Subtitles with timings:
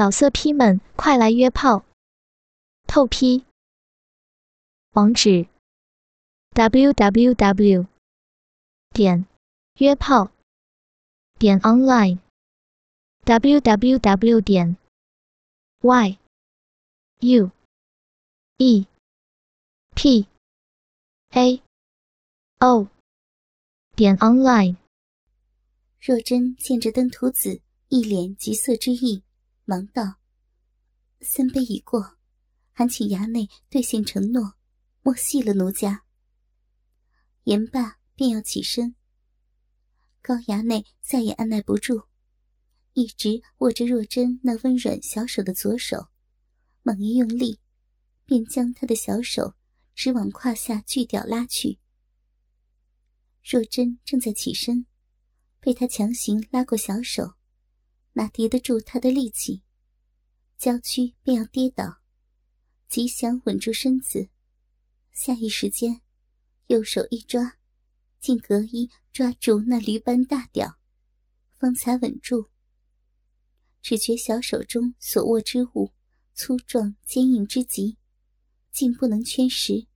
[0.00, 1.84] 老色批们，快来约炮！
[2.86, 3.44] 透批。
[4.92, 5.46] 网址。
[6.54, 7.86] ：w w w
[8.94, 9.26] 点
[9.74, 10.30] 约炮。
[11.38, 12.18] 点 online
[13.24, 14.78] w w w 点
[15.82, 16.18] y
[17.18, 17.50] u
[18.56, 18.86] e
[19.94, 20.26] p
[21.32, 21.62] a
[22.60, 22.88] o
[23.94, 24.76] 点 online。
[26.00, 29.22] 若真见着登徒子一脸橘色之意，
[29.70, 30.16] 忙道
[31.22, 32.16] ：“三杯已过，
[32.72, 34.54] 还请衙内兑现承诺，
[35.00, 36.04] 莫戏了奴家。”
[37.46, 38.96] 言罢，便要起身。
[40.20, 42.08] 高衙内再也按耐不住，
[42.94, 46.08] 一直握着若真那温软小手的左手，
[46.82, 47.60] 猛一用力，
[48.26, 49.54] 便将她的小手
[49.94, 51.78] 直往胯下巨屌拉去。
[53.44, 54.86] 若真正在起身，
[55.60, 57.34] 被他强行拉过小手。
[58.14, 59.62] 哪敌得住他的力气？
[60.60, 62.02] 娇躯便要跌倒，
[62.86, 64.28] 极想稳住身子。
[65.10, 66.02] 下一时间，
[66.66, 67.56] 右手一抓，
[68.18, 70.78] 竟隔衣抓住那驴般大屌，
[71.58, 72.50] 方才稳住。
[73.80, 75.94] 只觉小手中所握之物
[76.34, 77.96] 粗壮坚硬之极，
[78.70, 79.86] 竟不能圈实。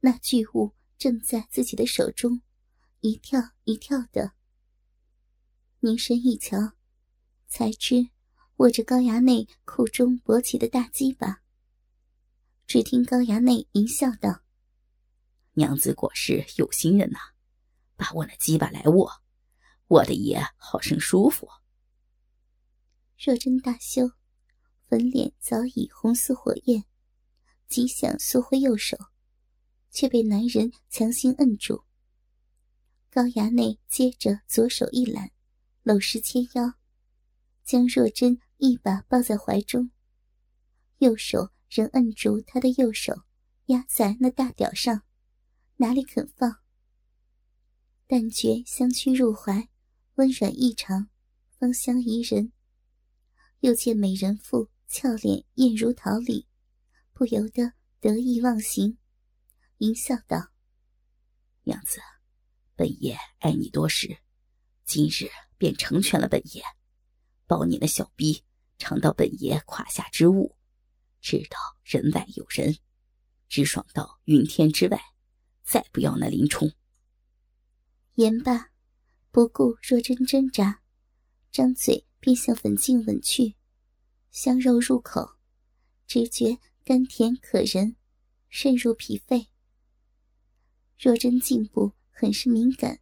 [0.00, 2.42] 那巨物正在自己的手中
[3.00, 4.34] 一跳一跳的。
[5.80, 6.74] 凝神一瞧。
[7.46, 8.10] 才知
[8.56, 11.42] 握着高衙内裤中勃起的大鸡巴。
[12.66, 14.42] 只听高衙内淫笑道
[15.54, 17.18] ：“娘子果是有心人呐，
[17.96, 19.10] 把我那鸡巴来握，
[19.88, 21.48] 我的爷好生舒服。”
[23.18, 24.12] 若真大羞，
[24.88, 26.84] 粉脸早已红似火焰，
[27.68, 28.96] 极想缩回右手，
[29.90, 31.84] 却被男人强行摁住。
[33.10, 35.30] 高衙内接着左手一揽，
[35.82, 36.74] 搂实纤腰。
[37.64, 39.90] 将若真一把抱在怀中，
[40.96, 43.24] 右手仍摁住他的右手，
[43.66, 45.02] 压在那大屌上，
[45.76, 46.60] 哪里肯放？
[48.06, 49.68] 但觉香躯入怀，
[50.14, 51.10] 温软异常，
[51.58, 52.52] 芳香宜人。
[53.60, 56.48] 又见美人妇俏脸艳如桃李，
[57.12, 58.96] 不由得得意忘形，
[59.76, 60.48] 淫笑道
[61.64, 62.00] ：“娘子，
[62.74, 64.16] 本爷爱你多时，
[64.86, 65.28] 今日
[65.58, 66.62] 便成全了本爷。”
[67.46, 68.42] 抱你那小逼，
[68.78, 70.56] 尝到本爷胯下之物，
[71.20, 72.76] 知道人外有人，
[73.48, 75.00] 直爽到云天之外，
[75.62, 76.72] 再不要那林冲。
[78.14, 78.70] 言罢，
[79.30, 80.82] 不顾若真挣扎，
[81.50, 83.56] 张嘴便向粉颈吻去，
[84.30, 85.36] 香肉入口，
[86.06, 87.96] 直觉甘甜可人，
[88.48, 89.48] 渗入脾肺。
[90.98, 93.00] 若真颈部很是敏感，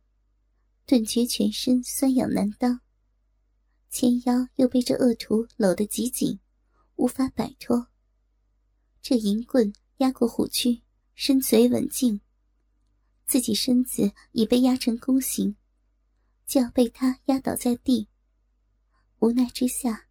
[0.86, 2.80] 顿觉全身酸痒难当。
[3.92, 6.40] 前腰又被这恶徒搂得极紧，
[6.96, 7.88] 无法摆脱。
[9.02, 10.82] 这银棍压过虎躯，
[11.14, 12.18] 深嘴吻颈，
[13.26, 15.56] 自己身子已被压成弓形，
[16.46, 18.08] 就要被他压倒在地。
[19.18, 20.08] 无奈之下，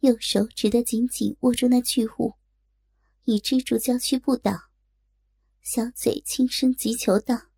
[0.00, 2.34] 右手只得紧紧握住那巨物，
[3.24, 4.70] 以支住娇躯不倒。
[5.62, 7.48] 小嘴轻声急求道：“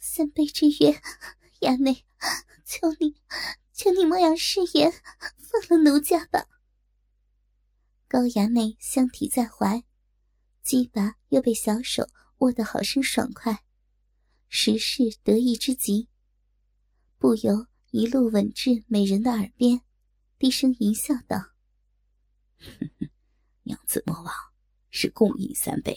[0.00, 0.98] 三杯之约，
[1.60, 2.06] 衙内，
[2.64, 3.16] 求你。”
[3.78, 4.92] 求你莫要食言，
[5.38, 6.48] 放了奴家吧。
[8.08, 9.84] 高衙内相提在怀，
[10.64, 13.62] 鸡巴又被小手握得好生爽快，
[14.48, 16.08] 实是得意之极，
[17.18, 19.82] 不由一路吻至美人的耳边，
[20.40, 21.52] 低声淫笑道
[23.62, 24.34] ：“娘子莫忘，
[24.90, 25.96] 是共饮三杯，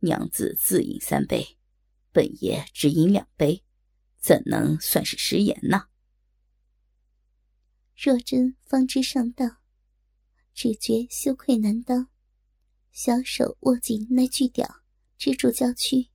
[0.00, 1.56] 娘子自饮三杯，
[2.12, 3.64] 本爷只饮两杯，
[4.18, 5.86] 怎能算是食言呢？”
[8.04, 9.58] 若真方知上当，
[10.52, 12.08] 只觉羞愧难当，
[12.90, 14.82] 小手握紧那巨屌，
[15.16, 16.08] 支住娇躯，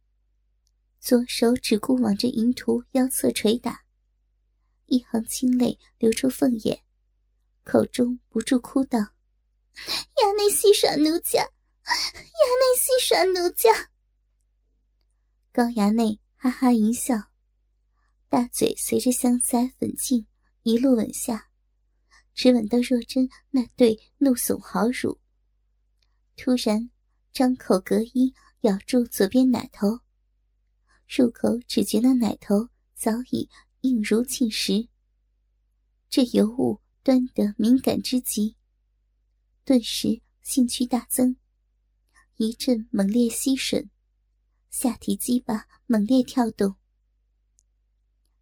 [0.99, 3.85] 左手只顾往这淫徒腰侧捶打，
[4.87, 6.83] 一行清泪流出凤眼，
[7.63, 8.99] 口中不住哭道
[10.19, 13.91] ：“衙内戏耍奴家，衙内戏耍奴家。”
[15.55, 17.31] 高衙内哈哈一笑，
[18.27, 20.27] 大嘴随着香腮粉颈
[20.63, 21.46] 一路吻下。
[22.37, 25.19] 只吻到若真那对怒耸好乳，
[26.35, 26.91] 突然
[27.33, 28.31] 张口隔衣
[28.61, 30.01] 咬住左边奶头，
[31.07, 33.49] 入口只觉那奶头早已
[33.81, 34.87] 硬如磬石。
[36.11, 38.55] 这尤物端得敏感之极，
[39.65, 41.37] 顿时兴趣大增，
[42.35, 43.89] 一阵猛烈吸吮，
[44.69, 46.75] 下体鸡巴猛烈跳动。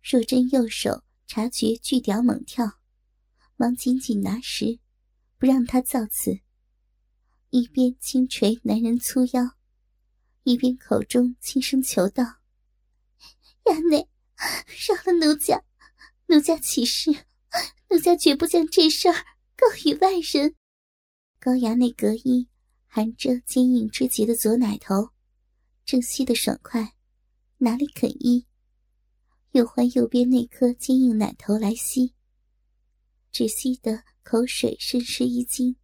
[0.04, 2.82] 若真右手察觉巨屌猛跳。
[3.58, 4.80] 忙紧紧拿实，
[5.38, 6.40] 不让他造次，
[7.52, 9.56] 一边轻捶男人粗腰，
[10.44, 12.24] 一边口中轻声求道
[13.64, 15.64] ：“衙内，饶了奴家，
[16.28, 17.12] 奴家起誓，
[17.90, 19.16] 奴家绝不将这事儿
[19.56, 20.54] 告与外人。”
[21.40, 22.50] 高衙内隔衣
[22.88, 25.12] 含着坚硬之极的左奶头，
[25.86, 26.96] 正吸得爽快，
[27.60, 28.46] 哪里肯依？
[29.52, 32.14] 又换右边那颗坚硬奶头来吸，
[33.36, 35.76] 只吸得口水渗湿衣襟，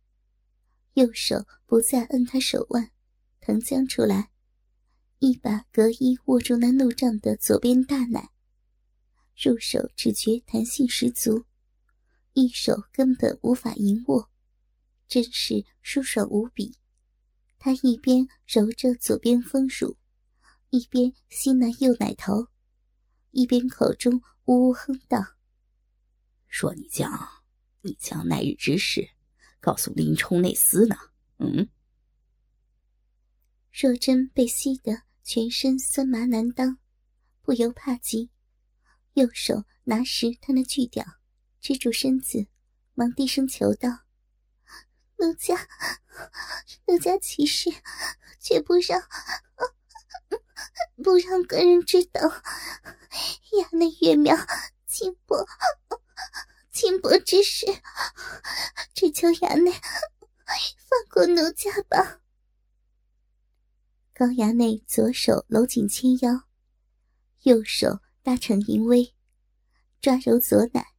[0.93, 2.93] 右手不再摁他手腕，
[3.41, 4.31] 腾将出来，
[5.19, 8.29] 一把隔衣握住那怒胀的左边大奶，
[9.35, 11.43] 入手只觉弹性十足，
[12.31, 14.29] 一手根本无法盈握，
[15.09, 16.77] 真是舒爽无比。
[17.59, 19.97] 他一边揉着左边丰乳，
[20.69, 22.47] 一边吸那右奶头。
[23.31, 25.19] 一边口中呜呜哼道
[26.47, 27.40] ：“说你将
[27.81, 29.09] 你将那日之事
[29.59, 30.95] 告诉林冲那厮呢？”
[31.39, 31.69] 嗯。
[33.71, 36.77] 若真被吸得全身酸麻难当，
[37.41, 38.29] 不由怕极，
[39.13, 41.05] 右手拿实他那巨屌，
[41.59, 42.47] 支住身子，
[42.93, 43.89] 忙低声求道
[45.17, 45.55] ：“奴家，
[46.85, 47.69] 奴家起誓，
[48.39, 49.01] 绝不让，
[51.03, 52.21] 不让个人知道。”
[53.51, 54.35] 衙内月苗
[54.85, 55.45] 轻薄，
[56.81, 57.67] 轻薄之事，
[58.95, 62.21] 只求衙内放过奴家吧。
[64.15, 66.47] 高衙内左手搂紧纤腰，
[67.43, 69.13] 右手搭成淫威，
[70.01, 70.95] 抓揉左奶，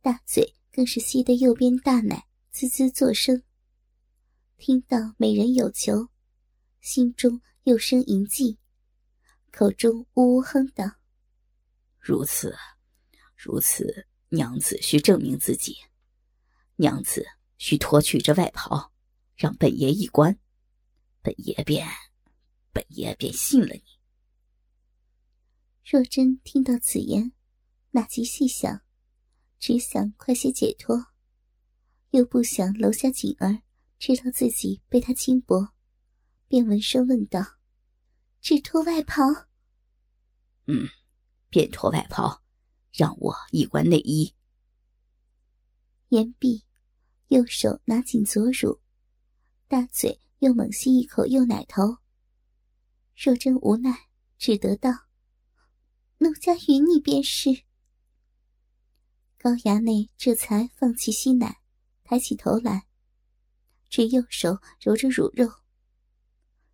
[0.00, 3.42] 大嘴更是吸得右边大奶滋滋作声。
[4.56, 6.08] 听到美人有求，
[6.80, 8.58] 心中又生淫悸，
[9.52, 10.86] 口中呜呜哼道。
[11.98, 12.56] 如此，
[13.36, 15.76] 如此，娘子需证明自己。
[16.76, 17.26] 娘子
[17.58, 18.92] 需脱去这外袍，
[19.34, 20.38] 让本爷一观，
[21.22, 21.86] 本爷便，
[22.72, 23.82] 本爷便信了你。
[25.84, 27.32] 若真听到此言，
[27.92, 28.82] 哪及细想，
[29.58, 31.06] 只想快些解脱，
[32.10, 33.62] 又不想楼下锦儿
[33.98, 35.72] 知道自己被他轻薄，
[36.48, 37.58] 便闻声问道
[38.42, 39.22] ：“只脱外袍？”
[40.66, 40.88] 嗯。
[41.48, 42.42] 便脱外袍，
[42.96, 44.34] 让我一关内衣。
[46.08, 46.64] 言毕，
[47.28, 48.80] 右手拿紧左乳，
[49.68, 51.98] 大嘴又猛吸一口右奶头。
[53.14, 54.08] 若真无奈，
[54.38, 54.90] 只得道
[56.18, 57.64] ：“奴家与你便是。”
[59.36, 61.60] 高衙内这才放弃吸奶，
[62.02, 62.86] 抬起头来，
[63.90, 65.50] 只右手揉着乳肉。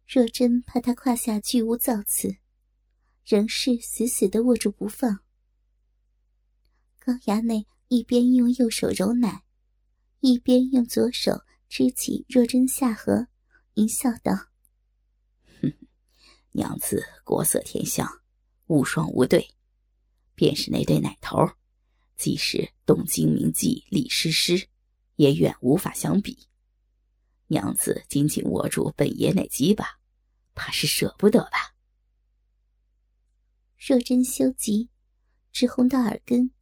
[0.06, 2.36] 若真怕他胯下巨无造次。
[3.24, 5.20] 仍是死死的握住不放。
[7.04, 9.42] 高衙内一边用右手揉奶，
[10.20, 13.26] 一边用左手支起若真下颌，
[13.74, 14.32] 淫笑道
[15.60, 15.72] ：“哼，
[16.52, 18.08] 娘子国色天香，
[18.66, 19.52] 无双无对，
[20.36, 21.44] 便是那对奶头，
[22.14, 24.68] 即使东京名妓李师师，
[25.16, 26.46] 也远无法相比。
[27.48, 29.98] 娘子紧紧握住本爷奶鸡巴，
[30.54, 31.74] 怕是舍不得吧？”
[33.84, 34.88] 若真羞急，
[35.50, 36.52] 直红到耳根，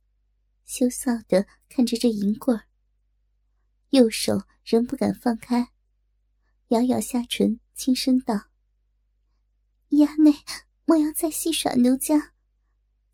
[0.70, 2.69] 羞臊的看着这银棍儿。
[3.88, 5.72] 右手仍不敢放开，
[6.68, 8.50] 咬咬下唇，轻声道
[9.90, 10.33] ：“衙内，
[10.85, 12.35] 莫要再戏耍奴家，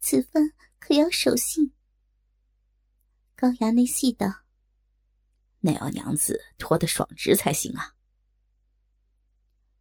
[0.01, 1.73] 此番可要守信。”
[3.35, 4.43] 高衙内细道
[5.61, 7.95] ：“那要娘子脱得爽直才行啊。”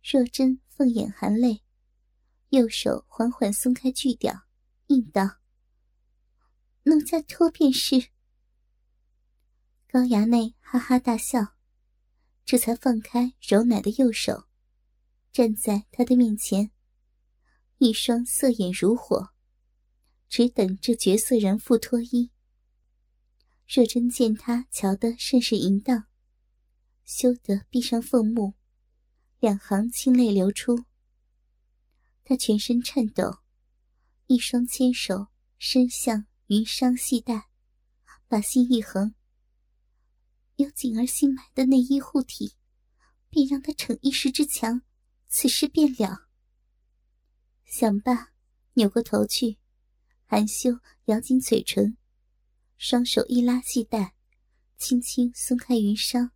[0.01, 1.61] 若真凤眼含泪。
[2.49, 4.45] 右手缓缓松开锯掉，
[4.87, 5.39] 应道
[6.85, 8.09] ：“奴家脱便是。”
[9.87, 11.55] 高衙内哈哈大笑，
[12.45, 14.47] 这才放开揉奶的右手，
[15.31, 16.71] 站在他的面前，
[17.77, 19.29] 一双色眼如火，
[20.27, 22.31] 只等这绝色人妇脱衣。
[23.67, 26.05] 若真见他瞧得甚是淫荡，
[27.03, 28.53] 羞得闭上凤目，
[29.39, 30.85] 两行清泪流出。
[32.23, 33.39] 他全身颤抖，
[34.27, 35.27] 一双纤手
[35.57, 37.49] 伸向云裳系带，
[38.27, 39.15] 把心一横。
[40.57, 42.53] 有锦儿新买的内衣护体，
[43.31, 44.83] 便让他逞一时之强，
[45.27, 46.27] 此事便了。
[47.63, 48.31] 想罢，
[48.73, 49.57] 扭过头去，
[50.25, 51.97] 含羞咬紧嘴唇，
[52.77, 54.13] 双手一拉系带，
[54.77, 56.29] 轻轻松开云裳，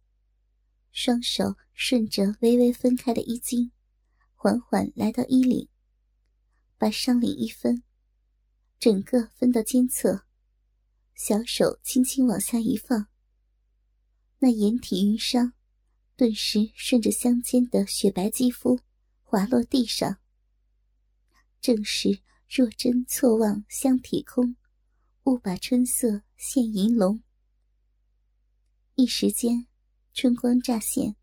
[0.91, 3.71] 双手顺着微微分开的衣襟，
[4.33, 5.69] 缓缓来到衣领。
[6.79, 7.83] 把上领一分，
[8.79, 10.23] 整个分到肩侧，
[11.13, 13.07] 小手轻轻往下一放，
[14.37, 15.51] 那掩体云裳，
[16.15, 18.79] 顿时顺着香肩的雪白肌肤
[19.21, 20.19] 滑落地上。
[21.59, 24.55] 正是若真错望香体空，
[25.25, 27.21] 误把春色现银龙。
[28.95, 29.67] 一时间，
[30.13, 31.17] 春光乍现，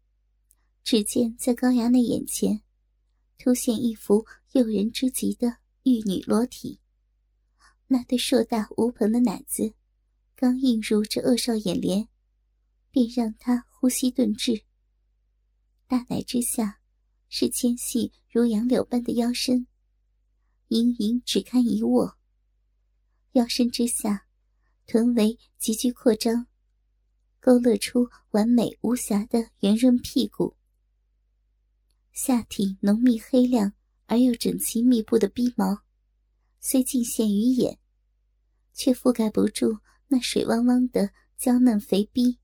[0.84, 2.60] 只见在高衙内眼前，
[3.38, 6.80] 凸现一幅诱人之极的玉女裸体。
[7.88, 9.74] 那对硕大无朋的奶子，
[10.34, 12.08] 刚映入这恶少眼帘，
[12.90, 14.62] 便让他呼吸顿滞。
[15.86, 16.80] 大奶之下，
[17.28, 19.66] 是纤细如杨柳般的腰身，
[20.68, 22.18] 盈盈只堪一握。
[23.32, 24.26] 腰身之下，
[24.86, 26.46] 臀围急剧扩张。
[27.38, 30.56] 勾勒出完美无瑕的圆润屁股，
[32.12, 33.72] 下体浓密黑亮
[34.06, 35.84] 而又整齐密布的逼毛，
[36.68, 37.78] 虽尽现于眼，
[38.72, 42.40] 却覆盖不住那水汪汪的娇嫩肥逼。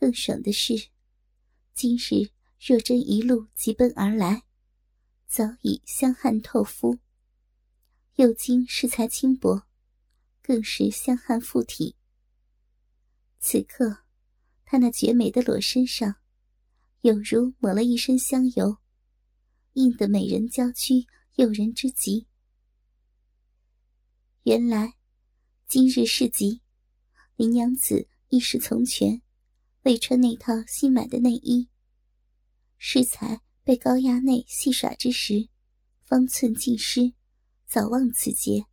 [0.00, 0.88] 更爽的是，
[1.74, 4.44] 今日若真一路疾奔而来，
[5.26, 6.98] 早已香汗透肤，
[8.14, 9.64] 又经适才轻薄，
[10.40, 11.94] 更是香汗附体。
[13.38, 13.98] 此刻，
[14.64, 16.14] 她那绝美的裸身上，
[17.02, 18.78] 有如抹了一身香油，
[19.74, 22.27] 映得美人娇躯诱人之极。
[24.48, 24.94] 原来，
[25.66, 26.62] 今日市集，
[27.36, 29.20] 林娘子一时从权，
[29.82, 31.68] 未穿那套新买的内衣。
[32.78, 35.50] 适才被高衙内戏耍之时，
[36.02, 37.12] 方寸尽失，
[37.66, 38.64] 早忘此节，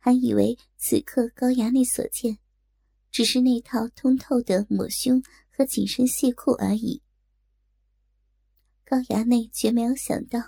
[0.00, 2.38] 还以为此刻高衙内所见。
[3.12, 7.00] 只是那套通透的抹胸和紧身亵裤而已。
[8.84, 10.40] 高衙内绝没有想到，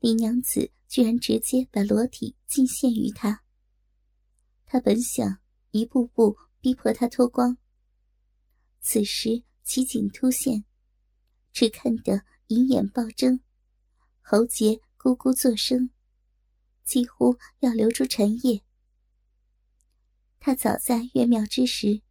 [0.00, 3.44] 李娘子居然直接把裸体尽献于他。
[4.66, 5.38] 他本想
[5.70, 7.56] 一步步逼迫他脱光，
[8.80, 10.64] 此时奇景突现，
[11.52, 13.38] 只看得银眼暴睁，
[14.20, 15.90] 喉结咕咕作声，
[16.84, 18.62] 几乎要流出痰液。
[20.40, 22.02] 他早在月庙之时，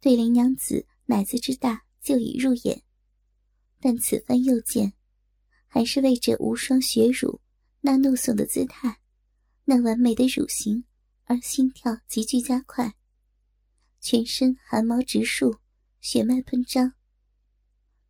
[0.00, 2.82] 对林娘子奶子之大就已入眼，
[3.78, 4.94] 但此番又见，
[5.66, 7.42] 还是为这无双雪乳
[7.82, 9.00] 那怒耸的姿态，
[9.64, 10.84] 那完美的乳形
[11.28, 12.96] 而心跳急剧加快，
[14.00, 15.60] 全身汗毛直竖，
[16.00, 16.94] 血脉喷张。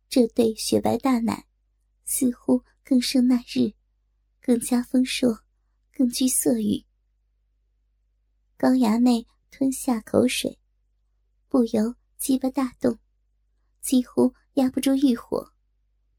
[0.07, 1.45] 这对雪白大奶，
[2.05, 3.73] 似乎更胜那日，
[4.39, 5.43] 更加丰硕，
[5.91, 6.85] 更具色欲。
[8.55, 10.57] 高衙内吞下口水，
[11.49, 12.99] 不由鸡巴大动，
[13.81, 15.51] 几乎压不住欲火，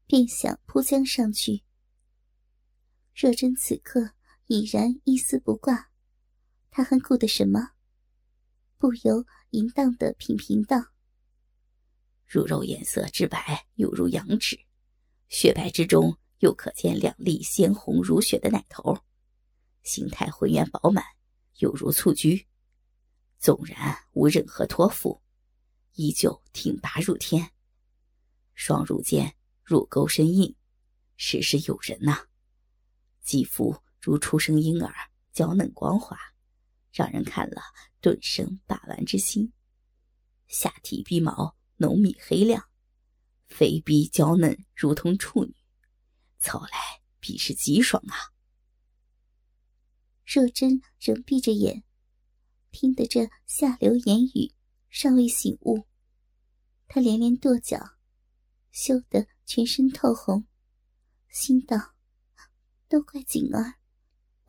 [0.05, 1.63] 便想扑将上去。
[3.15, 4.11] 若真此刻
[4.45, 5.90] 已然一丝不挂，
[6.71, 7.71] 他还顾得什么？
[8.77, 10.77] 不由淫荡的品评道
[12.25, 14.59] ：“乳肉颜色之白，犹如羊脂，
[15.27, 18.97] 雪白之中又可见两粒鲜红如血的奶头，
[19.83, 21.03] 形态浑圆饱满。”
[21.59, 22.47] 犹如蹴鞠，
[23.37, 25.21] 纵然无任何托付，
[25.93, 27.51] 依旧挺拔入天。
[28.55, 30.55] 双乳间乳沟深印，
[31.17, 32.25] 实是诱人呐。
[33.21, 34.91] 肌肤如初生婴儿，
[35.31, 36.17] 娇嫩光滑，
[36.91, 37.61] 让人看了
[37.99, 39.53] 顿生把玩之心。
[40.47, 42.69] 下体逼毛浓密黑亮，
[43.47, 45.55] 肥逼娇嫩，如同处女，
[46.39, 48.33] 操来必是极爽啊！
[50.25, 51.83] 若真仍闭着眼，
[52.71, 54.53] 听得这下流言语，
[54.89, 55.85] 尚未醒悟。
[56.87, 57.97] 他连连跺脚，
[58.71, 60.45] 羞得全身透红，
[61.29, 61.95] 心道
[62.87, 63.75] ：“都怪景儿，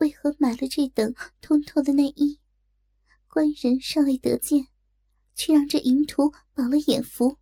[0.03, 2.37] 为何买了这等通透的内衣？
[3.29, 4.67] 官人尚未得见，
[5.33, 7.37] 却让这淫徒饱了眼福。”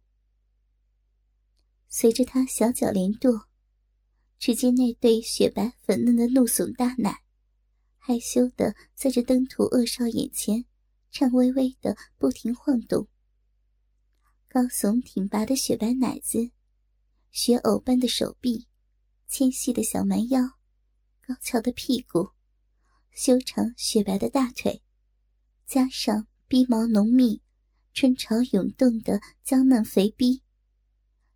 [1.89, 3.47] 随着他小脚连跺，
[4.37, 7.23] 只见那对雪白粉嫩的怒耸大奶。
[7.97, 10.65] 害羞的在这登徒恶少眼前，
[11.09, 13.07] 颤巍巍的不停晃动。
[14.47, 16.51] 高耸挺拔的雪白奶子，
[17.31, 18.67] 雪藕般的手臂，
[19.25, 20.43] 纤细的小蛮腰，
[21.25, 22.29] 高翘的屁股，
[23.11, 24.81] 修长雪白的大腿，
[25.65, 27.41] 加上逼毛浓密、
[27.93, 30.41] 春潮涌动的娇嫩肥逼，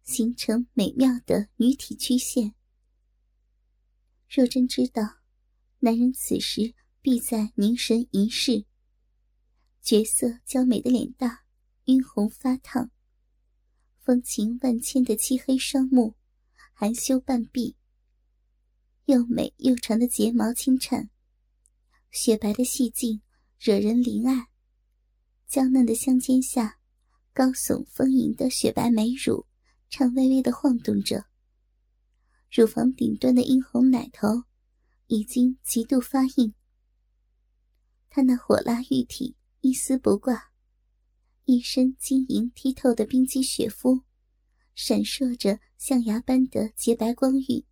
[0.03, 2.55] 形成美妙的女体曲线。
[4.29, 5.17] 若真知道。
[5.79, 8.65] 男人此时必在凝神一视。
[9.83, 11.41] 绝色娇美的脸蛋，
[11.83, 12.89] 晕红发烫；
[13.99, 16.15] 风情万千的漆黑双目，
[16.73, 17.75] 含羞半闭。
[19.05, 21.11] 又美又长的睫毛轻颤，
[22.15, 23.21] 雪白的细颈
[23.59, 24.47] 惹人怜爱。
[25.47, 26.79] 娇嫩的香肩下，
[27.33, 29.45] 高耸丰盈的雪白美乳
[29.89, 31.25] 颤巍巍的晃动着，
[32.49, 34.45] 乳房顶端的殷红奶头
[35.07, 36.53] 已经极度发硬。
[38.09, 40.53] 她那火辣玉体一丝不挂，
[41.43, 44.03] 一身晶莹剔透的冰肌雪肤，
[44.73, 47.65] 闪烁着象牙般的洁白光晕，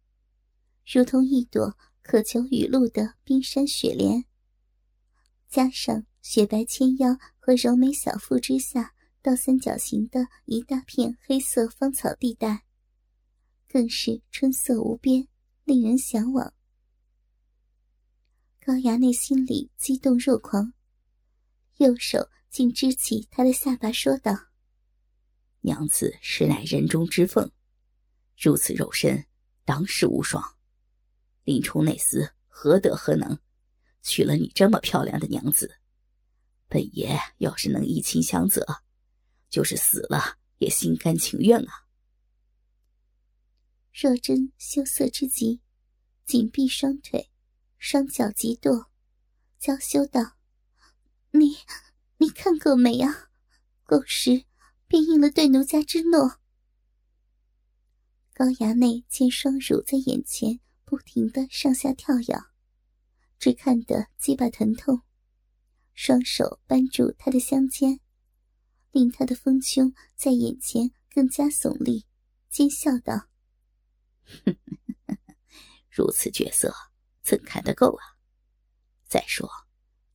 [0.86, 4.26] 如同一朵渴求雨露的冰山雪莲。
[5.54, 12.66] 加上雪白纤腰和柔美小腹之下倒三角形的一大片黑色芳草地带，
[13.70, 15.28] 更是春色无边，
[15.64, 16.56] 令人向往。
[18.66, 20.74] 高衙内心里激动若狂，
[21.78, 24.36] 右手竟支起他的下巴，说道
[25.62, 27.52] ：“娘子实乃人中之凤，
[28.42, 29.28] 如此肉身，
[29.66, 30.44] 当世无双。
[31.44, 33.38] 林冲那厮何德何能，
[34.04, 35.80] 娶了你这么漂亮的娘子？
[36.68, 38.64] 本爷要是能一亲相泽，
[39.50, 41.88] 就是死了也心甘情愿啊。”
[43.92, 45.62] 若真羞涩之极，
[46.26, 47.32] 紧闭双腿。
[47.78, 48.90] 双脚急跺，
[49.60, 50.38] 娇羞道
[51.32, 51.58] ：“你，
[52.18, 53.30] 你看够没啊？
[53.84, 54.46] 够时
[54.88, 56.40] 便应了对奴家之诺。”
[58.34, 62.53] 高衙内见双乳在眼前不停的上下跳跃，
[63.44, 65.02] 只看得鸡巴疼痛，
[65.94, 68.00] 双手扳住他的香肩，
[68.92, 72.06] 令他的丰胸在眼前更加耸立，
[72.50, 73.28] 奸笑道
[75.92, 76.74] ：“如此绝色。”
[77.22, 78.16] 怎看得够啊！
[79.10, 79.50] 再说，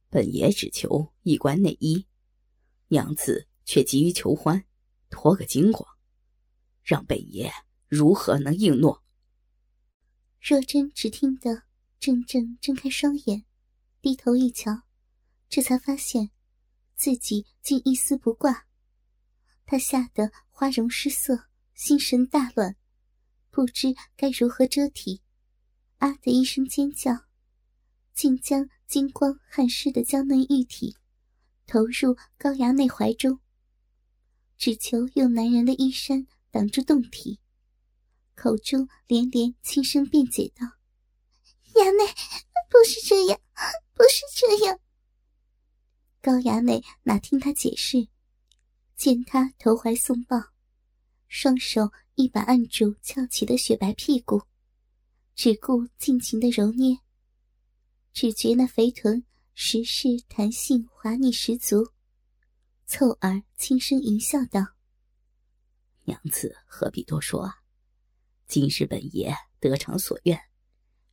[0.08, 2.06] 本爷只求一官内衣，
[2.87, 4.64] 娘子却急于求欢，
[5.11, 5.87] 脱个精光，
[6.82, 7.52] 让本爷
[7.88, 9.04] 如何能应诺？
[10.40, 11.67] 若真只听得
[12.00, 13.45] 怔怔睁开双眼，
[14.00, 14.83] 低头一瞧，
[15.49, 16.31] 这才发现
[16.95, 18.67] 自己竟一丝不挂，
[19.67, 22.76] 他吓得花容失色，心神大乱，
[23.50, 25.23] 不知该如何遮体。
[25.99, 27.26] 啊的一声尖叫，
[28.15, 30.97] 竟将金光汗湿的娇嫩玉体
[31.67, 33.41] 投入高衙内怀中，
[34.56, 37.41] 只求用男人的衣衫挡住洞体，
[38.37, 40.65] 口中连连轻声辩解道
[41.82, 42.04] ：“衙内，
[42.69, 43.41] 不是这样，
[43.95, 44.78] 不是这样。”
[46.21, 48.08] 高衙内哪听他解释，
[48.97, 50.36] 见他投怀送抱，
[51.28, 54.43] 双手一把按住翘起的雪白屁股。
[55.34, 56.99] 只顾尽情的揉捏，
[58.12, 61.93] 只觉那肥臀实是弹性滑腻十足，
[62.86, 64.60] 凑耳轻声淫笑道
[66.06, 67.54] ：“娘子何必多说啊？
[68.49, 70.48] 今日本爷得偿所愿，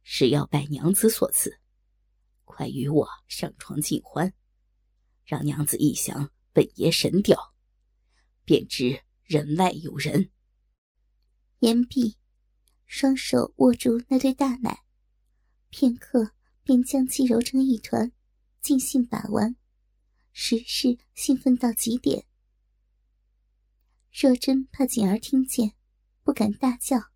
[0.08, 1.60] 是要拜娘子所赐，
[2.44, 4.34] 快与我上床尽欢，
[5.26, 7.54] 让娘子一想本爷神雕，
[8.46, 10.30] 便知人外有人。”
[11.60, 12.16] 言毕。
[12.88, 14.84] 双手握住那对大奶，
[15.72, 18.12] 片刻便将其揉成一团，
[18.62, 19.56] 尽兴把玩，
[20.32, 22.28] 实是兴奋到极点。
[24.14, 25.74] 若真怕锦儿听见，
[26.24, 27.10] 不敢大叫，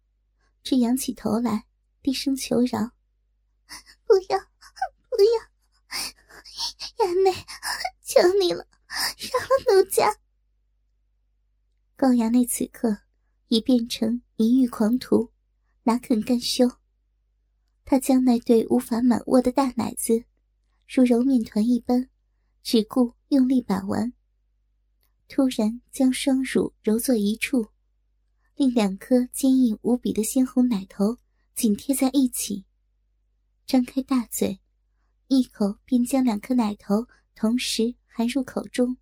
[0.63, 1.67] 只仰起头来，
[2.09, 2.89] 低声求饶
[4.03, 4.39] ：“不要，
[5.09, 7.31] 不要，衙内，
[8.03, 10.17] 求你了，饶了奴家。”
[11.95, 12.97] 高衙内此刻
[13.49, 15.31] 已变成淫欲狂徒。
[15.83, 16.67] 哪肯甘休？
[17.85, 20.25] 他将那对无法满握的大奶子，
[20.87, 22.09] 如揉面团一般，
[22.63, 24.11] 只顾用力把玩。
[25.27, 27.67] 突然将双乳揉作一处，
[28.55, 31.19] 令两颗坚硬无比的鲜红奶头
[31.59, 32.63] 紧贴在一起。
[33.65, 34.61] 张开大嘴，
[35.27, 38.95] 一口便将两颗奶头同时含入口中。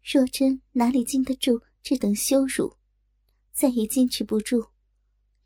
[0.00, 2.76] 若真哪里经得住这等羞辱，
[3.50, 4.68] 再也坚持不住。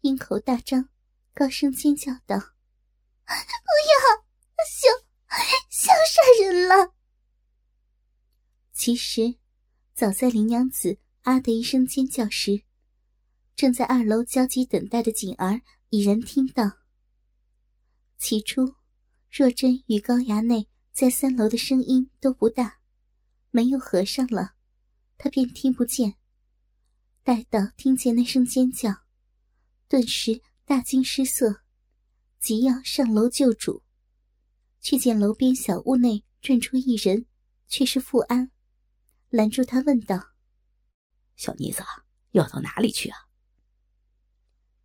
[0.03, 0.91] 鹰口大张，
[1.33, 2.37] 高声尖叫道
[3.25, 3.33] ：“不
[3.89, 3.97] 要，
[4.69, 4.89] 羞，
[5.71, 6.93] 羞杀人了！”
[8.77, 9.39] 其实，
[9.95, 12.63] 早在林娘子“啊”的一声尖叫时，
[13.57, 16.79] 正在二楼焦急等待的锦儿已然听到。
[18.19, 18.75] 起初，
[19.31, 22.81] 若真与高衙内在三楼的声音都不大，
[23.51, 24.55] 门又合上了，
[25.17, 26.17] 他便听不见。
[27.23, 28.91] 待到听见那声尖叫，
[29.87, 31.63] 顿时大惊失色，
[32.41, 33.83] 急要上楼救主，
[34.81, 37.27] 却见楼边小屋内转出一人，
[37.67, 38.51] 却是富安，
[39.29, 40.31] 拦住他问道
[41.37, 41.83] ：“小妮子，
[42.33, 43.17] 要到哪里去啊？”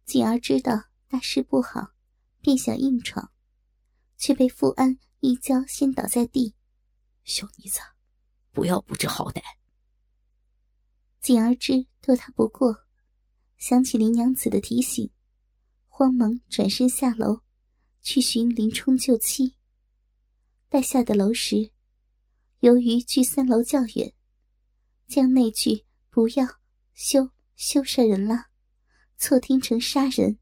[0.05, 1.91] 锦儿知道大事不好，
[2.41, 3.31] 便想硬闯，
[4.17, 6.55] 却被富安一跤掀倒在地。
[7.23, 7.81] 小妮子，
[8.51, 9.39] 不要不知好歹。
[11.21, 12.87] 景儿知躲他不过，
[13.57, 15.11] 想起林娘子的提醒，
[15.87, 17.41] 慌忙转身下楼，
[18.01, 19.55] 去寻林冲救妻。
[20.67, 21.69] 待下的楼时，
[22.61, 24.15] 由于距三楼较远，
[25.05, 26.47] 将那句“不要
[26.95, 28.47] 休休杀人了”
[29.15, 30.39] 错听成杀人，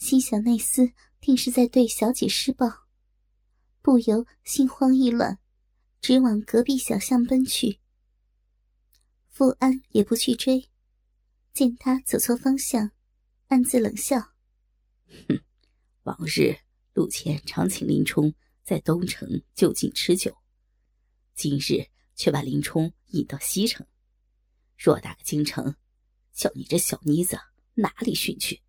[0.00, 2.66] 心想那厮定是在对小姐施暴，
[3.82, 5.38] 不由心慌意乱，
[6.00, 7.78] 直往隔壁小巷奔去。
[9.28, 10.70] 富安也不去追，
[11.52, 12.92] 见他走错方向，
[13.48, 14.32] 暗自冷笑
[15.28, 15.38] ：“哼，
[16.04, 16.56] 往日
[16.94, 18.34] 陆谦常请林冲
[18.64, 20.34] 在东城就近吃酒。”
[21.36, 21.86] 今日
[22.16, 23.86] 却把林冲引到西城，
[24.78, 25.76] 偌大个京城，
[26.32, 27.38] 叫你这小妮子
[27.74, 28.62] 哪里寻去？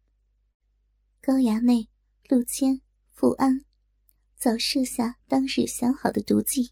[1.24, 1.88] 高衙内、
[2.30, 2.82] 陆谦、
[3.12, 3.64] 富安
[4.36, 6.72] 早设下当日想好的毒计，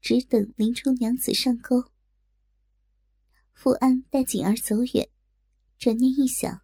[0.00, 1.90] 只等林冲娘子上钩。
[3.52, 5.08] 富安带锦儿走远，
[5.76, 6.62] 转念一想，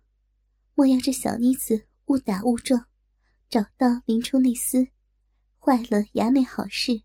[0.74, 2.86] 莫要这小妮子误打误撞，
[3.50, 4.92] 找到林冲那厮，
[5.58, 7.02] 坏了衙内好事。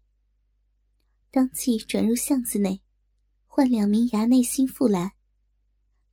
[1.32, 2.84] 当即转入巷子内，
[3.48, 5.16] 唤两名衙内心腹来，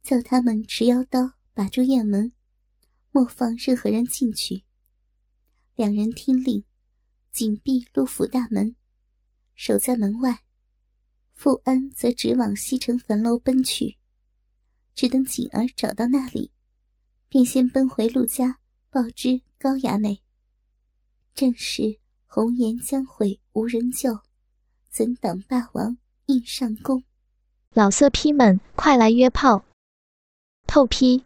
[0.03, 2.33] 叫他们持腰刀把住院门，
[3.17, 4.65] 莫放任何人进去。
[5.75, 6.63] 两人听令，
[7.33, 8.77] 紧闭陆府大门，
[9.55, 10.43] 守在门外。
[11.33, 13.97] 富安则直往西城坟楼奔去，
[14.95, 16.51] 只等锦儿找到那里，
[17.31, 18.59] 便先奔回陆家
[18.91, 20.21] 报知高衙内。
[21.35, 24.21] 正是红颜将毁无人救。
[24.91, 27.03] 怎挡霸王硬上弓？
[27.71, 29.65] 老色批们，快来约炮！
[30.67, 31.26] 透批。